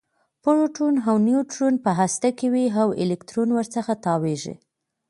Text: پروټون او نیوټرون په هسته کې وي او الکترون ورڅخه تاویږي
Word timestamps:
پروټون 0.43 0.95
او 1.07 1.15
نیوټرون 1.27 1.75
په 1.85 1.91
هسته 1.99 2.27
کې 2.37 2.47
وي 2.53 2.65
او 2.81 2.87
الکترون 3.03 3.49
ورڅخه 3.53 3.93
تاویږي 4.05 4.55